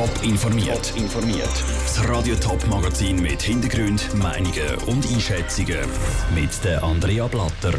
Top 0.00 0.22
informiert. 0.22 0.94
informiert. 0.96 1.52
Das 1.82 2.08
Radio 2.08 2.34
Top 2.36 2.66
Magazin 2.68 3.20
mit 3.20 3.42
Hintergrund, 3.42 4.08
Meinungen 4.14 4.74
und 4.86 5.06
Einschätzungen 5.12 5.76
mit 6.34 6.64
der 6.64 6.82
Andrea 6.82 7.26
Blatter. 7.26 7.74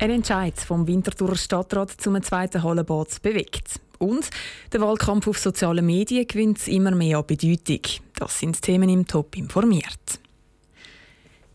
Ein 0.00 0.10
Entscheid 0.10 0.58
vom 0.58 0.88
Winterthurer 0.88 1.36
Stadtrat 1.36 1.92
zum 1.92 2.20
zweiten 2.20 2.64
Hallenbad 2.64 3.22
bewegt. 3.22 3.78
Und 3.98 4.28
der 4.72 4.80
Wahlkampf 4.80 5.28
auf 5.28 5.38
sozialen 5.38 5.86
Medien 5.86 6.26
gewinnt 6.26 6.66
immer 6.66 6.90
mehr 6.90 7.18
an 7.18 7.26
Bedeutung. 7.28 7.82
Das 8.16 8.40
sind 8.40 8.60
Themen 8.60 8.88
im 8.88 9.06
Top 9.06 9.36
informiert. 9.36 10.18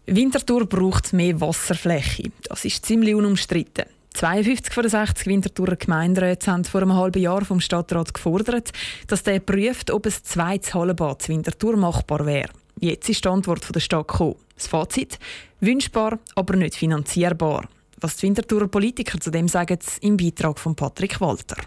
Winterthur 0.06 0.68
braucht 0.68 1.12
mehr 1.12 1.42
Wasserfläche. 1.42 2.32
Das 2.48 2.64
ist 2.64 2.86
ziemlich 2.86 3.14
unumstritten. 3.14 3.97
52 4.18 4.74
von 4.74 4.82
den 4.82 4.90
60 4.90 5.28
Winterthurer 5.28 5.76
Gemeinderäte 5.76 6.52
haben 6.52 6.66
vor 6.66 6.82
einem 6.82 6.96
halben 6.96 7.22
Jahr 7.22 7.46
vom 7.46 7.60
Stadtrat 7.60 8.16
gefordert, 8.16 8.72
dass 9.06 9.22
der 9.22 9.40
prüft, 9.40 9.92
ob 9.92 10.08
ein 10.08 10.12
zweites 10.12 10.74
Hallenbad 10.74 11.22
zu 11.22 11.30
Winterthur 11.30 11.78
machbar 11.78 12.26
wäre. 12.26 12.50
Jetzt 12.80 13.10
ist 13.10 13.24
die 13.24 13.30
Antwort 13.30 13.64
von 13.64 13.74
der 13.74 13.80
Stadt 13.80 14.08
gekommen. 14.08 14.38
Das 14.56 14.66
Fazit? 14.66 15.20
Wünschbar, 15.60 16.18
aber 16.34 16.56
nicht 16.56 16.74
finanzierbar. 16.74 17.70
Was 18.02 18.18
die 18.18 18.24
Winterthurer 18.24 18.68
Politiker 18.68 19.20
zu 19.20 19.30
dem 19.30 19.48
sagen, 19.48 19.78
im 20.02 20.18
Beitrag 20.18 20.58
von 20.58 20.76
Patrick 20.76 21.22
Walter. 21.22 21.58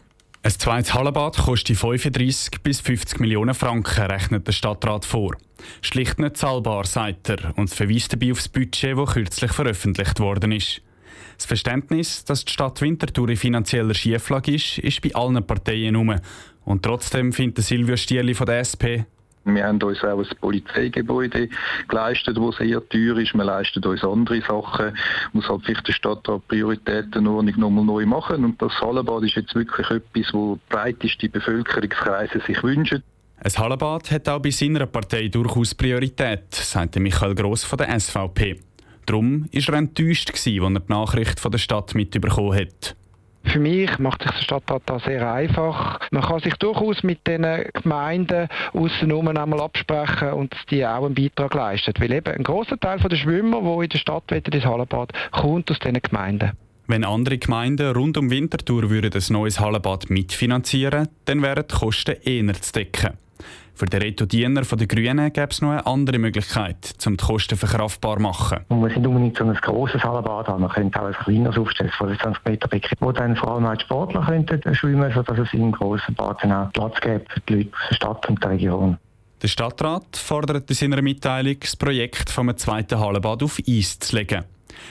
Ein 0.43 0.51
zweites 0.51 0.93
Hallenbad 0.93 1.37
kostet 1.37 1.77
35 1.77 2.63
bis 2.65 2.81
50 2.81 3.21
Millionen 3.21 3.55
Franken, 3.55 4.07
rechnet 4.07 4.49
der 4.49 4.53
Stadtrat 4.53 5.05
vor. 5.05 5.37
Schlicht 5.83 6.19
nicht 6.19 6.37
zahlbar, 6.37 6.85
sagt 6.85 7.29
er 7.29 7.57
und 7.57 7.71
verweist 7.71 8.13
dabei 8.13 8.33
auf 8.33 8.39
das 8.39 8.49
Budget, 8.49 8.99
das 8.99 9.13
kürzlich 9.13 9.53
veröffentlicht 9.53 10.19
worden 10.19 10.51
ist. 10.51 10.83
Das 11.37 11.47
Verständnis, 11.47 12.25
dass 12.25 12.45
die 12.45 12.53
Stadt 12.53 12.81
Winterthur 12.81 13.29
in 13.29 13.37
finanzieller 13.37 13.95
Schieflage 13.95 14.55
ist, 14.55 14.79
ist 14.79 15.01
bei 15.03 15.15
allen 15.15 15.45
Parteien 15.47 15.95
herum. 15.95 16.17
Und 16.65 16.83
trotzdem 16.83 17.33
findet 17.33 17.65
Silvio 17.65 17.97
Stierli 17.97 18.35
von 18.35 18.47
der 18.47 18.61
SP, 18.61 19.05
wir 19.45 19.65
haben 19.65 19.83
uns 19.83 20.03
auch 20.05 20.19
ein 20.19 20.27
Polizeigebäude 20.41 21.49
geleistet, 21.89 22.37
das 22.37 22.57
sehr 22.57 22.87
teuer 22.89 23.17
ist. 23.17 23.35
Wir 23.35 23.45
leisten 23.45 23.83
uns 23.85 24.05
andere 24.05 24.43
Sachen. 24.43 24.97
Muss 25.33 25.49
halt 25.49 25.63
vielleicht 25.65 25.89
der 25.89 25.93
Stadtrat 25.93 26.47
Prioritätenordnung 26.49 27.59
nochmal 27.59 27.85
neu 27.85 28.07
machen. 28.07 28.45
Und 28.45 28.61
das 28.61 28.73
Hallenbad 28.81 29.25
ist 29.25 29.37
jetzt 29.37 29.55
wirklich 29.55 29.91
etwas, 29.91 30.33
wo 30.35 30.59
breiteste 30.69 31.29
Bevölkerungskreise 31.29 32.41
sich 32.47 32.63
wünschen. 32.63 33.03
Ein 33.43 33.53
Hallenbad 33.53 34.11
hat 34.11 34.29
auch 34.29 34.41
bei 34.41 34.51
seiner 34.51 34.85
Partei 34.85 35.29
durchaus 35.29 35.75
Priorität, 35.75 36.55
sagte 36.55 37.01
Michael 37.01 37.35
Gross 37.35 37.65
von 37.65 37.79
der 37.79 37.99
SVP. 37.99 38.61
Darum 39.07 39.49
war 39.53 39.75
er 39.75 39.79
enttäuscht, 39.79 40.31
als 40.31 40.47
er 40.47 40.53
die 40.53 40.81
Nachricht 40.89 41.41
von 41.41 41.51
der 41.51 41.59
Stadt 41.59 41.95
mitbekommen 41.95 42.55
hat. 42.55 42.97
Für 43.45 43.59
mich 43.59 43.99
macht 43.99 44.23
sich 44.23 44.33
der 44.33 44.43
Stadtrat 44.43 44.83
da 44.87 45.01
sehr 45.01 45.33
einfach. 45.33 45.99
Man 46.11 46.23
kann 46.23 46.41
sich 46.41 46.55
durchaus 46.55 47.03
mit 47.03 47.27
den 47.27 47.47
Gemeinden 47.73 48.49
außenrum 48.75 49.29
einmal 49.29 49.61
absprechen 49.61 50.33
und 50.35 50.55
die 50.71 50.85
auch 50.85 51.05
einen 51.05 51.15
Beitrag 51.15 51.55
leisten. 51.55 51.95
Weil 51.99 52.13
eben 52.13 52.35
ein 52.35 52.43
großer 52.43 52.79
Teil 52.79 52.99
der 52.99 53.17
Schwimmer, 53.17 53.61
die 53.63 53.85
in 53.85 53.89
der 53.89 53.99
Stadt 53.99 54.31
ins 54.31 54.65
Hallenbad, 54.65 55.13
kommt 55.33 55.71
aus 55.71 55.79
diesen 55.79 56.01
Gemeinden. 56.03 56.53
Wenn 56.87 57.05
andere 57.05 57.39
Gemeinden 57.39 57.93
rund 57.93 58.19
um 58.19 58.31
Winterthur 58.31 58.91
würden 58.91 59.13
ein 59.13 59.33
neues 59.33 59.59
Hallenbad 59.59 60.11
mitfinanzieren, 60.11 61.09
dann 61.25 61.41
wären 61.41 61.65
die 61.69 61.75
Kosten 61.75 62.17
eher 62.23 62.53
zu 62.55 62.73
decken. 62.73 63.17
Für 63.75 63.87
den 63.87 64.03
Reto 64.03 64.27
Diener 64.27 64.65
von 64.65 64.79
den 64.79 64.89
Grünen 64.89 65.33
gäbe 65.33 65.49
es 65.51 65.63
noch 65.63 65.71
eine 65.71 65.87
andere 65.87 66.19
Möglichkeit, 66.19 66.95
um 67.07 67.17
die 67.17 67.25
Kosten 67.25 67.57
verkraftbar 67.57 68.17
zu 68.17 68.23
machen. 68.23 68.59
Man 68.69 68.81
muss 68.81 68.95
nicht 68.95 69.07
unbedingt 69.07 69.39
so 69.39 69.45
ein 69.45 69.55
grosses 69.55 70.03
Hallenbad 70.03 70.49
haben. 70.49 70.63
Man 70.63 70.71
könnte 70.71 71.01
auch 71.01 71.07
ein 71.07 71.15
kleineres 71.15 71.57
aufstellen, 71.57 71.91
25 71.97 72.45
Meter 72.45 72.69
Becken, 72.69 72.97
wo 73.01 73.13
dann 73.13 73.37
vor 73.37 73.55
allem 73.55 73.67
auch 73.67 73.77
die 73.77 73.85
Sportler 73.85 74.25
könnten 74.27 74.75
schwimmen 74.75 75.13
sodass 75.13 75.39
es 75.39 75.53
im 75.53 75.73
grossen 75.73 76.15
Bad 76.15 76.39
dann 76.43 76.53
auch 76.53 76.73
Platz 76.73 77.01
gibt 77.01 77.33
für 77.33 77.41
die 77.41 77.55
Leute 77.55 77.71
aus 77.73 77.89
der 77.89 77.95
Stadt 77.95 78.29
und 78.29 78.43
der 78.43 78.51
Region. 78.51 78.99
Der 79.43 79.49
Stadtrat 79.49 80.17
fordert 80.17 80.69
in 80.69 80.77
seiner 80.77 81.01
Mitteilung, 81.01 81.57
das 81.61 81.75
Projekt 81.75 82.29
vom 82.29 82.55
zweiten 82.57 83.01
Hallenbad 83.01 83.43
auf 83.43 83.59
Eis 83.67 83.99
zu 83.99 84.17
legen. 84.17 84.45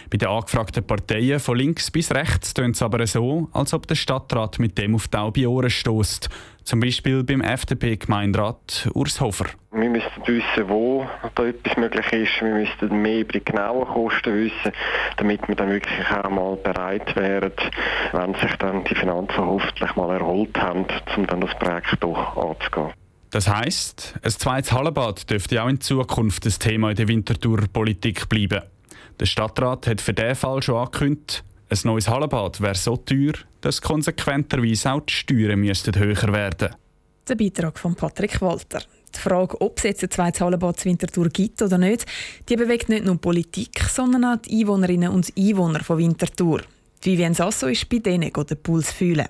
Bei 0.09 0.17
den 0.17 0.29
angefragten 0.29 0.85
Parteien 0.85 1.39
von 1.39 1.57
links 1.57 1.91
bis 1.91 2.11
rechts 2.11 2.53
tönt 2.53 2.75
es 2.75 2.81
aber 2.81 3.05
so, 3.07 3.49
als 3.53 3.73
ob 3.73 3.87
der 3.87 3.95
Stadtrat 3.95 4.59
mit 4.59 4.77
dem 4.77 4.95
auf 4.95 5.07
taube 5.07 5.49
Ohren 5.49 5.69
stößt. 5.69 6.29
Zum 6.63 6.79
Beispiel 6.79 7.23
beim 7.23 7.41
FDP-Gemeinderat 7.41 8.89
Urs 8.93 9.19
Hofer. 9.19 9.45
Wir 9.71 9.89
müssen 9.89 10.07
wissen, 10.25 10.69
wo 10.69 11.07
da 11.33 11.45
etwas 11.47 11.77
möglich 11.77 12.11
ist. 12.11 12.41
Wir 12.41 12.53
müssten 12.53 13.01
mehr 13.01 13.21
über 13.21 13.33
die 13.33 13.43
genauen 13.43 13.87
Kosten 13.87 14.35
wissen, 14.35 14.71
damit 15.17 15.47
wir 15.47 15.55
dann 15.55 15.69
wirklich 15.69 16.11
auch 16.11 16.29
mal 16.29 16.55
bereit 16.57 17.15
wären, 17.15 17.53
wenn 18.11 18.35
sich 18.35 18.55
dann 18.57 18.83
die 18.83 18.93
Finanzen 18.93 19.37
hoffentlich 19.37 19.95
mal 19.95 20.15
erholt 20.15 20.55
haben, 20.59 20.85
um 21.17 21.25
dann 21.25 21.41
das 21.41 21.57
Projekt 21.57 21.97
doch 22.01 22.37
anzugehen. 22.37 22.93
Das 23.31 23.47
heisst, 23.47 24.15
ein 24.23 24.31
zweites 24.31 24.71
Hallenbad 24.71 25.29
dürfte 25.29 25.61
auch 25.61 25.69
in 25.69 25.79
Zukunft 25.81 26.45
das 26.45 26.57
Thema 26.57 26.89
in 26.89 26.95
der 26.95 27.07
Winterthur-Politik 27.07 28.27
bleiben. 28.27 28.61
Der 29.19 29.25
Stadtrat 29.25 29.85
hat 29.87 29.99
für 29.99 30.13
diesen 30.13 30.35
Fall 30.35 30.63
schon 30.63 30.75
angekündigt, 30.75 31.43
ein 31.69 31.77
neues 31.83 32.07
Hallenbad 32.07 32.61
wäre 32.61 32.75
so 32.75 32.95
teuer, 32.97 33.33
dass 33.61 33.81
konsequenterweise 33.81 34.91
auch 34.91 35.01
die 35.01 35.13
Steuern 35.13 35.59
müssten 35.59 35.93
höher 35.93 36.33
werden 36.33 36.69
Der 37.27 37.35
Beitrag 37.35 37.77
von 37.77 37.95
Patrick 37.95 38.41
Walter. 38.41 38.81
Die 39.13 39.19
Frage, 39.19 39.59
ob 39.59 39.77
es 39.77 39.83
jetzt 39.83 40.03
ein 40.03 40.09
zweites 40.09 40.41
Hallenbad 40.41 40.79
zu 40.79 40.85
Winterthur 40.85 41.29
gibt 41.29 41.61
oder 41.61 41.77
nicht, 41.77 42.05
die 42.47 42.55
bewegt 42.55 42.89
nicht 42.89 43.05
nur 43.05 43.15
die 43.15 43.19
Politik, 43.19 43.79
sondern 43.89 44.25
auch 44.25 44.37
die 44.37 44.61
Einwohnerinnen 44.61 45.09
und 45.09 45.31
Einwohner 45.37 45.83
von 45.83 45.97
Winterthur. 45.97 46.61
Vivian 47.01 47.33
Sasso 47.33 47.67
ist 47.67 47.89
bei 47.89 47.99
denen 47.99 48.31
den 48.31 48.63
Puls 48.63 48.91
fühlen. 48.91 49.27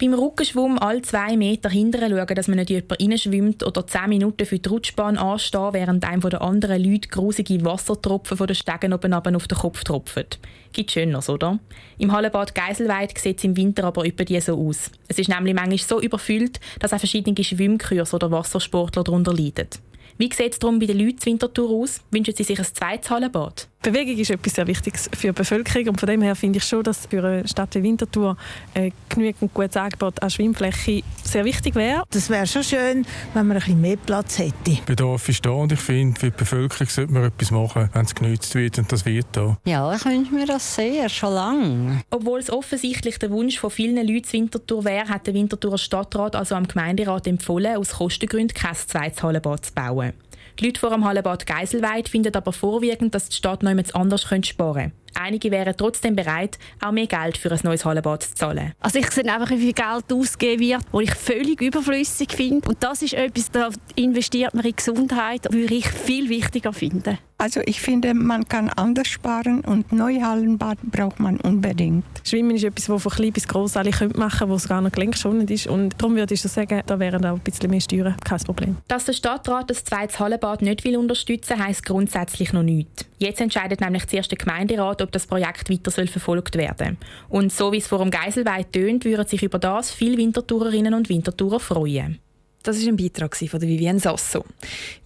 Beim 0.00 0.14
Rückenschwumm 0.14 0.78
alle 0.78 1.02
zwei 1.02 1.36
Meter 1.36 1.68
hinterher 1.68 2.08
schauen, 2.08 2.34
dass 2.34 2.48
man 2.48 2.56
nicht 2.56 2.70
jemand 2.70 3.02
reinschwimmt 3.02 3.66
oder 3.66 3.86
zehn 3.86 4.08
Minuten 4.08 4.46
für 4.46 4.58
die 4.58 4.66
Rutschbahn 4.66 5.18
anstehen, 5.18 5.74
während 5.74 6.02
einem 6.06 6.22
von 6.22 6.30
den 6.30 6.40
anderen 6.40 6.82
Leuten 6.82 7.10
grusige 7.10 7.62
Wassertropfen 7.66 8.38
von 8.38 8.46
den 8.46 8.56
Stegen 8.56 8.94
oben 8.94 9.12
auf 9.12 9.46
den 9.46 9.58
Kopf 9.58 9.84
tropfen. 9.84 10.24
Gibt 10.72 10.92
Schöneres, 10.92 11.28
oder? 11.28 11.58
Im 11.98 12.12
Hallenbad 12.12 12.54
Geiselweid 12.54 13.18
sieht 13.18 13.36
es 13.36 13.44
im 13.44 13.58
Winter 13.58 13.84
aber 13.84 14.06
etwa 14.06 14.24
die 14.24 14.40
so 14.40 14.58
aus. 14.58 14.90
Es 15.06 15.18
ist 15.18 15.28
nämlich 15.28 15.54
manchmal 15.54 15.76
so 15.76 16.00
überfüllt, 16.00 16.60
dass 16.78 16.94
auch 16.94 16.98
verschiedene 16.98 17.44
Schwimmkurse 17.44 18.16
oder 18.16 18.30
Wassersportler 18.30 19.04
darunter 19.04 19.34
leiden. 19.34 19.68
Wie 20.18 20.30
sieht 20.32 20.52
es 20.52 20.58
darum 20.58 20.78
bei 20.78 20.86
den 20.86 20.98
Leuten 20.98 21.18
in 21.24 21.26
Winterthur 21.26 21.70
aus? 21.70 22.00
Wünschen 22.10 22.34
sie 22.34 22.44
sich 22.44 22.58
ein 22.58 22.64
zweites 22.64 23.10
Hallenbad? 23.10 23.68
Bewegung 23.82 24.18
ist 24.18 24.30
etwas 24.30 24.54
sehr 24.54 24.66
Wichtiges 24.66 25.08
für 25.16 25.28
die 25.28 25.32
Bevölkerung 25.32 25.88
und 25.88 26.00
von 26.00 26.06
dem 26.06 26.20
her 26.20 26.36
finde 26.36 26.58
ich 26.58 26.64
schon, 26.64 26.82
dass 26.82 27.06
für 27.06 27.24
eine 27.24 27.48
Stadt 27.48 27.74
wie 27.74 27.82
Winterthur 27.82 28.36
ein 28.74 28.92
genügend 29.08 29.54
gutes 29.54 29.76
Angebot 29.78 30.22
an 30.22 30.28
Schwimmfläche 30.28 31.02
sehr 31.24 31.46
wichtig 31.46 31.74
wäre. 31.74 32.04
Das 32.10 32.28
wäre 32.28 32.46
schon 32.46 32.62
schön, 32.62 33.06
wenn 33.32 33.46
man 33.46 33.56
ein 33.56 33.62
bisschen 33.62 33.80
mehr 33.80 33.96
Platz 33.96 34.38
hätte. 34.38 34.76
Bedarf 34.84 35.26
ist 35.30 35.46
da 35.46 35.50
und 35.50 35.72
ich 35.72 35.80
finde, 35.80 36.20
für 36.20 36.30
die 36.30 36.36
Bevölkerung 36.36 36.88
sollte 36.90 37.12
man 37.12 37.24
etwas 37.24 37.50
machen, 37.50 37.88
wenn 37.94 38.04
es 38.04 38.14
genützt 38.14 38.54
wird 38.54 38.76
und 38.76 38.92
das 38.92 39.06
wird 39.06 39.28
da. 39.32 39.56
Ja, 39.64 39.94
ich 39.94 40.04
wünsche 40.04 40.34
mir 40.34 40.44
das 40.44 40.74
sehr, 40.74 41.08
schon 41.08 41.32
lange. 41.32 42.02
Obwohl 42.10 42.40
es 42.40 42.50
offensichtlich 42.50 43.18
der 43.18 43.30
Wunsch 43.30 43.58
von 43.58 43.70
vielen 43.70 43.96
Leuten 43.96 44.28
in 44.30 44.42
Winterthur 44.42 44.84
wäre, 44.84 45.08
hat 45.08 45.26
der 45.26 45.32
Winterthurer 45.32 45.78
Stadtrat 45.78 46.36
also 46.36 46.54
am 46.54 46.68
Gemeinderat 46.68 47.26
empfohlen, 47.26 47.76
aus 47.76 47.92
Kostengründen 47.92 48.54
kein 48.54 48.74
zweites 48.74 49.22
Hallenbad 49.22 49.64
zu 49.64 49.72
bauen. 49.72 50.09
Die 50.60 50.66
Leute 50.66 50.78
vor 50.78 50.90
dem 50.90 51.06
Hallenbad 51.06 51.46
Geiselweid 51.46 52.10
finden 52.10 52.34
aber 52.34 52.52
vorwiegend, 52.52 53.14
dass 53.14 53.30
die 53.30 53.36
Stadt 53.36 53.62
noch 53.62 53.72
anders 53.94 54.22
sparen 54.22 54.74
könnte. 54.74 54.92
Einige 55.14 55.50
wären 55.50 55.74
trotzdem 55.76 56.16
bereit, 56.16 56.58
auch 56.80 56.92
mehr 56.92 57.06
Geld 57.06 57.36
für 57.36 57.50
ein 57.50 57.60
neues 57.62 57.84
Hallenbad 57.84 58.22
zu 58.22 58.34
zahlen. 58.34 58.72
Also 58.80 58.98
ich 58.98 59.10
sehe 59.10 59.24
einfach, 59.24 59.50
wie 59.50 59.58
viel 59.58 59.72
Geld 59.72 60.12
ausgegeben 60.12 60.60
wird, 60.60 60.82
was 60.92 61.02
ich 61.02 61.14
völlig 61.14 61.60
überflüssig 61.60 62.32
finde. 62.32 62.68
Und 62.68 62.82
das 62.82 63.02
ist 63.02 63.14
etwas, 63.14 63.50
da 63.50 63.68
investiert 63.96 64.54
man 64.54 64.64
in 64.64 64.76
Gesundheit, 64.76 65.46
würde 65.52 65.74
ich 65.74 65.88
viel 65.88 66.28
wichtiger 66.28 66.72
finden. 66.72 67.18
Also 67.40 67.62
ich 67.64 67.80
finde, 67.80 68.12
man 68.12 68.46
kann 68.46 68.68
anders 68.68 69.08
sparen 69.08 69.62
und 69.62 69.92
neue 69.92 70.22
Hallenbad 70.22 70.76
braucht 70.82 71.20
man 71.20 71.40
unbedingt. 71.40 72.04
Schwimmen 72.22 72.54
ist 72.54 72.64
etwas, 72.64 72.84
das 72.84 73.02
von 73.02 73.10
klein 73.10 73.32
bis 73.32 73.48
gross 73.48 73.78
alle 73.78 73.92
machen 74.14 74.38
können, 74.38 74.50
wo 74.50 74.56
es 74.56 74.68
gar 74.68 74.82
nicht 74.82 74.94
gelenkschonend 74.94 75.50
ist. 75.50 75.66
Und 75.66 75.94
darum 75.96 76.16
würde 76.16 76.34
ich 76.34 76.42
sagen, 76.42 76.82
da 76.84 76.98
wären 76.98 77.24
auch 77.24 77.36
ein 77.36 77.40
bisschen 77.40 77.70
mehr 77.70 77.80
Steuern 77.80 78.14
kein 78.22 78.40
Problem. 78.40 78.76
Dass 78.88 79.06
der 79.06 79.14
Stadtrat 79.14 79.70
das 79.70 79.84
zweite 79.84 80.18
Hallenbad 80.18 80.60
nicht 80.60 80.84
will 80.84 80.98
unterstützen 80.98 81.56
will, 81.56 81.64
heisst 81.64 81.86
grundsätzlich 81.86 82.52
noch 82.52 82.62
nichts. 82.62 83.06
Jetzt 83.16 83.40
entscheidet 83.40 83.80
nämlich 83.80 84.06
zuerst 84.06 84.30
der 84.30 84.38
Gemeinderat, 84.38 84.99
ob 85.02 85.12
das 85.12 85.26
Projekt 85.26 85.70
weiter 85.70 85.90
soll 85.90 86.06
verfolgt 86.06 86.56
werden 86.56 86.98
Und 87.28 87.52
so 87.52 87.72
wie 87.72 87.78
es 87.78 87.86
vor 87.86 87.98
dem 87.98 88.10
Geiselweid 88.10 88.72
tönt, 88.72 89.04
würden 89.04 89.26
sich 89.26 89.42
über 89.42 89.58
das 89.58 89.90
viele 89.90 90.16
Wintertourerinnen 90.16 90.94
und 90.94 91.08
Wintertourer 91.08 91.60
freuen. 91.60 92.18
Das 92.62 92.76
ist 92.76 92.86
ein 92.86 92.96
Beitrag 92.96 93.34
von 93.34 93.62
Vivienne 93.62 94.00
Sasso. 94.00 94.44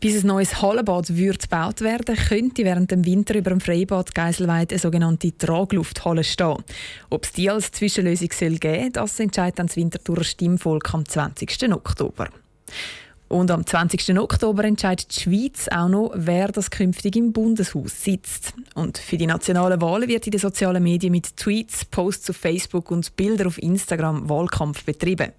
Bis 0.00 0.20
ein 0.20 0.26
neues 0.26 0.60
Hallenbad 0.60 1.16
wird 1.16 1.42
gebaut 1.42 1.82
werden, 1.82 2.16
könnte 2.16 2.64
während 2.64 2.90
dem 2.90 3.04
Winter 3.04 3.36
über 3.36 3.50
dem 3.50 3.60
Freibad 3.60 4.12
Geiselweid 4.12 4.72
eine 4.72 4.80
sogenannte 4.80 5.36
Traglufthalle 5.38 6.24
stehen. 6.24 6.64
Ob 7.10 7.24
es 7.24 7.32
die 7.32 7.48
als 7.48 7.70
Zwischenlösung 7.70 8.30
soll 8.32 8.56
geben, 8.56 8.92
das 8.92 9.20
entscheidet 9.20 9.60
dann 9.60 9.68
das 9.68 9.76
Winterthurer 9.76 10.24
Stimmvolk 10.24 10.92
am 10.94 11.06
20. 11.06 11.72
Oktober. 11.72 12.28
Und 13.28 13.50
am 13.50 13.66
20. 13.66 14.18
Oktober 14.18 14.64
entscheidet 14.64 15.14
die 15.16 15.20
Schweiz 15.20 15.68
auch 15.68 15.88
noch, 15.88 16.12
wer 16.14 16.48
das 16.48 16.70
künftig 16.70 17.16
im 17.16 17.32
Bundeshaus 17.32 18.04
sitzt. 18.04 18.54
Und 18.74 18.98
für 18.98 19.16
die 19.16 19.26
nationalen 19.26 19.80
Wahlen 19.80 20.08
wird 20.08 20.26
in 20.26 20.32
den 20.32 20.40
sozialen 20.40 20.82
Medien 20.82 21.10
mit 21.10 21.36
Tweets, 21.36 21.84
Posts 21.86 22.30
auf 22.30 22.36
Facebook 22.36 22.90
und 22.90 23.16
Bildern 23.16 23.46
auf 23.46 23.58
Instagram 23.58 24.28
Wahlkampf 24.28 24.84
betrieben. 24.84 25.32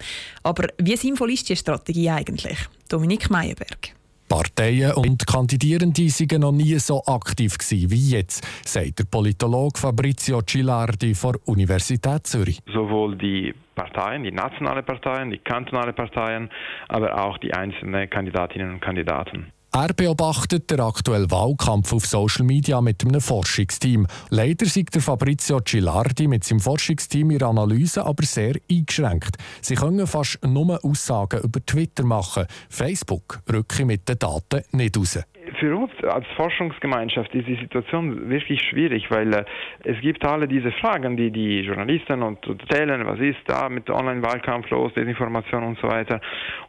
Aber 0.44 0.68
wie 0.78 0.98
sinnvoll 0.98 1.34
ist 1.34 1.48
diese 1.48 1.60
Strategie 1.60 2.10
eigentlich? 2.10 2.58
Dominik 2.90 3.30
Meyerberg. 3.30 3.96
Parteien 4.36 4.92
und 4.96 5.26
Kandidierende 5.26 6.02
waren 6.02 6.42
noch 6.42 6.52
nie 6.52 6.78
so 6.78 7.02
aktiv 7.06 7.56
wie 7.72 8.10
jetzt, 8.10 8.46
sagt 8.68 9.00
der 9.00 9.06
Politologe 9.06 9.80
Fabrizio 9.80 10.42
Cilardi 10.42 11.16
von 11.16 11.38
der 11.38 11.48
Universität 11.48 12.28
Zürich. 12.28 12.60
Sowohl 12.68 13.16
die 13.18 13.54
Parteien, 13.76 14.24
die 14.24 14.34
nationalen 14.34 14.84
Parteien, 14.84 15.30
die 15.30 15.38
kantonalen 15.38 15.96
Parteien, 15.96 16.50
aber 16.90 17.18
auch 17.18 17.38
die 17.38 17.54
einzelnen 17.54 18.10
Kandidatinnen 18.10 18.74
und 18.74 18.82
Kandidaten. 18.82 19.54
Er 19.76 19.94
beobachtet 19.94 20.72
den 20.72 20.80
aktuellen 20.80 21.30
Wahlkampf 21.30 21.92
auf 21.92 22.06
Social 22.06 22.46
Media 22.46 22.80
mit 22.80 23.04
einem 23.04 23.20
Forschungsteam. 23.20 24.08
Leider 24.30 24.66
sieht 24.68 24.96
der 24.96 25.02
Fabrizio 25.02 25.60
Cilardi 25.60 26.30
mit 26.30 26.46
seinem 26.46 26.62
Forschungsteam 26.62 27.32
ihre 27.32 27.48
Analyse 27.48 28.06
aber 28.06 28.24
sehr 28.24 28.54
eingeschränkt. 28.72 29.36
Sie 29.60 29.76
können 29.76 30.08
fast 30.08 30.40
nur 30.46 30.80
Aussagen 30.82 31.42
über 31.44 31.60
Twitter 31.66 32.06
machen. 32.06 32.46
Facebook 32.70 33.42
rücke 33.52 33.84
mit 33.84 34.08
den 34.08 34.18
Daten 34.18 34.62
nicht 34.72 34.98
raus 34.98 35.20
für 35.60 35.76
uns 35.76 35.92
als 36.04 36.26
Forschungsgemeinschaft 36.36 37.34
ist 37.34 37.48
die 37.48 37.56
Situation 37.56 38.30
wirklich 38.30 38.62
schwierig, 38.62 39.10
weil 39.10 39.34
äh, 39.34 39.46
es 39.84 40.00
gibt 40.02 40.26
alle 40.26 40.48
diese 40.48 40.72
Fragen, 40.72 41.18
die 41.18 41.32
die 41.32 41.62
Journalisten 41.62 42.22
und 42.24 42.46
erzählen, 42.48 43.06
was 43.06 43.20
ist 43.20 43.40
da 43.48 43.70
mit 43.70 43.90
Online-Wahlkampf 43.90 44.70
los, 44.70 44.94
Desinformation 44.94 45.64
und 45.64 45.80
so 45.80 45.88
weiter. 45.88 46.20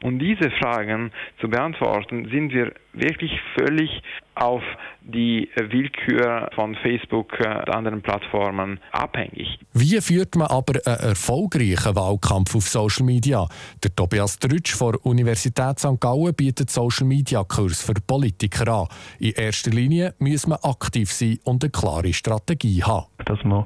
Und 0.03 0.19
diese 0.19 0.51
Fragen 0.51 1.11
zu 1.41 1.49
beantworten, 1.49 2.29
sind 2.31 2.53
wir 2.53 2.73
wirklich 2.97 3.33
völlig 3.57 3.91
auf 4.35 4.63
die 5.03 5.49
Willkür 5.57 6.51
von 6.55 6.75
Facebook 6.77 7.33
und 7.39 7.47
äh, 7.47 7.71
anderen 7.71 8.03
Plattformen 8.03 8.81
abhängig. 8.93 9.59
Wie 9.73 10.01
führt 10.01 10.35
man 10.37 10.49
aber 10.49 10.75
einen 10.85 11.11
erfolgreichen 11.11 11.95
Wahlkampf 11.95 12.55
auf 12.55 12.65
Social 12.69 13.07
Media? 13.07 13.47
Der 13.83 13.95
Tobias 13.95 14.39
Drütsch 14.39 14.75
von 14.75 14.93
der 14.93 15.07
Universität 15.07 15.79
St. 15.79 16.01
Gallen 16.01 16.35
bietet 16.35 16.71
Social 16.71 17.07
Media 17.07 17.45
Kurs 17.45 17.83
für 17.83 17.95
Politiker 18.07 18.69
an. 18.69 18.89
In 19.19 19.33
erster 19.33 19.71
Linie 19.71 20.15
muss 20.19 20.47
man 20.47 20.59
aktiv 20.63 21.13
sein 21.13 21.39
und 21.45 21.63
eine 21.63 21.71
klare 21.71 22.13
Strategie 22.13 22.83
haben. 22.83 23.07
Dass 23.25 23.43
man 23.45 23.65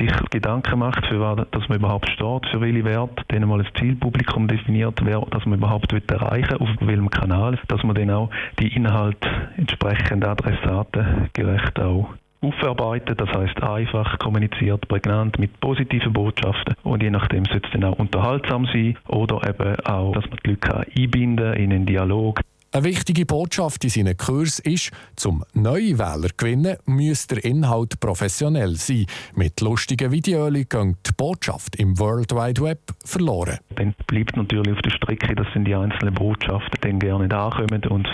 sich 0.00 0.30
Gedanken 0.30 0.78
macht, 0.78 1.06
für 1.06 1.20
was 1.20 1.46
dass 1.50 1.68
man 1.68 1.78
überhaupt 1.78 2.08
steht, 2.10 2.46
für 2.50 2.60
welche 2.60 2.84
Werte, 2.84 3.24
dann 3.28 3.48
mal 3.48 3.60
ein 3.60 3.68
Zielpublikum 3.78 4.48
definiert, 4.48 5.00
wer 5.04 5.20
dass 5.30 5.44
man 5.46 5.58
überhaupt 5.58 5.92
erreichen 5.92 6.60
will, 6.60 6.68
auf 6.68 6.68
welchem 6.80 7.10
Kanal, 7.10 7.58
dass 7.68 7.82
man 7.82 7.94
dann 7.94 8.10
auch 8.10 8.30
die 8.58 8.74
Inhalte 8.74 9.28
entsprechend 9.56 10.24
Adressaten 10.24 11.30
gerecht 11.32 11.78
auch 11.78 12.14
aufarbeitet, 12.42 13.20
das 13.20 13.28
heißt 13.28 13.62
einfach 13.62 14.18
kommuniziert, 14.18 14.88
prägnant 14.88 15.38
mit 15.38 15.60
positiven 15.60 16.12
Botschaften 16.12 16.74
und 16.82 17.02
je 17.02 17.10
nachdem 17.10 17.44
sollte 17.44 17.66
es 17.66 17.72
dann 17.72 17.84
auch 17.84 17.98
unterhaltsam 17.98 18.66
sein 18.66 18.96
oder 19.08 19.46
eben 19.46 19.76
auch, 19.84 20.12
dass 20.12 20.24
man 20.30 20.38
die 20.44 20.50
Leute 20.50 20.86
einbinden 20.96 21.52
in 21.54 21.72
einen 21.72 21.86
Dialog. 21.86 22.40
Eine 22.72 22.84
wichtige 22.84 23.26
Botschaft 23.26 23.82
in 23.82 23.90
seinen 23.90 24.16
Kurs 24.16 24.60
ist, 24.60 24.92
zum 25.16 25.42
neue 25.54 25.98
Wähler 25.98 26.28
gewinnen, 26.36 26.76
muss 26.86 27.26
der 27.26 27.44
Inhalt 27.44 27.98
professionell 27.98 28.76
sein. 28.76 29.06
Mit 29.34 29.60
lustigen 29.60 30.12
Videos 30.12 30.52
geht 30.52 30.70
die 31.04 31.12
Botschaft 31.16 31.74
im 31.74 31.98
World 31.98 32.30
Wide 32.30 32.62
Web 32.62 32.78
verloren. 33.04 33.58
Dann 33.74 33.92
bleibt 34.06 34.36
natürlich 34.36 34.72
auf 34.72 34.82
der 34.82 34.90
Strecke, 34.90 35.34
dass 35.34 35.48
die 35.52 35.74
einzelnen 35.74 36.14
Botschaften 36.14 36.78
dann 36.80 37.00
gerne 37.00 37.24
nicht 37.24 37.34
ankommen 37.34 37.82
und 37.88 38.06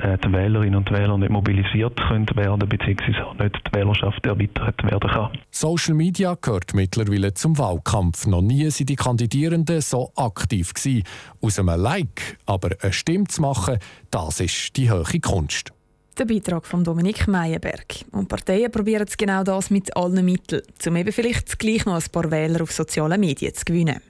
äh, 0.00 0.16
die 0.16 0.32
Wählerinnen 0.32 0.76
und 0.76 0.90
Wähler 0.90 1.18
nicht 1.18 1.30
mobilisiert 1.30 2.00
können 2.08 2.26
werden, 2.34 2.62
auch 2.62 3.38
nicht 3.38 3.56
die 3.66 3.76
Wählerschaft 3.76 4.24
erweitert 4.24 4.82
werden 4.84 5.10
kann. 5.10 5.30
Social 5.50 5.94
Media 5.94 6.34
gehört 6.40 6.72
mittlerweile 6.72 7.34
zum 7.34 7.58
Wahlkampf. 7.58 8.26
Noch 8.26 8.40
nie 8.40 8.70
sind 8.70 8.88
die 8.88 8.96
Kandidierenden 8.96 9.82
so 9.82 10.12
aktiv 10.16 10.72
gewesen. 10.72 11.02
Aus 11.42 11.58
einem 11.58 11.78
Like 11.78 12.38
aber 12.46 12.70
eine 12.80 12.92
Stimme 12.92 13.26
zu 13.26 13.42
machen, 13.42 13.78
das 14.10 14.40
ist 14.40 14.76
die 14.76 14.90
hohe 14.90 15.20
Kunst. 15.20 15.72
Der 16.18 16.24
Beitrag 16.24 16.66
von 16.66 16.82
Dominik 16.82 17.28
Meyerberg. 17.28 18.04
Und 18.10 18.28
Parteien 18.28 18.72
probieren 18.72 19.06
es 19.06 19.16
genau 19.16 19.44
das 19.44 19.70
mit 19.70 19.96
allen 19.96 20.24
Mitteln, 20.24 20.62
um 20.86 20.96
eben 20.96 21.12
vielleicht 21.12 21.58
gleich 21.58 21.84
noch 21.86 21.94
ein 21.94 22.10
paar 22.10 22.30
Wähler 22.30 22.62
auf 22.62 22.72
sozialen 22.72 23.20
Medien 23.20 23.54
zu 23.54 23.64
gewinnen. 23.64 24.00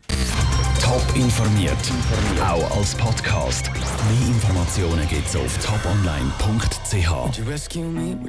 Top 0.81 1.05
informiert, 1.15 1.77
auch 2.41 2.79
als 2.79 2.95
Podcast. 2.95 3.71
Mehr 3.71 4.29
Informationen 4.29 5.07
gibt 5.09 5.27
es 5.27 5.37
auf 5.37 5.59
toponline.ch. 5.59 7.37